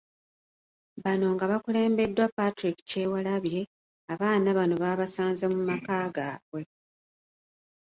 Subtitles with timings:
[1.03, 3.61] Bano nga bakulembeddwa Patrick Kyewalabye,
[4.13, 6.61] abaana bano baabasanze mu maka gaabwe.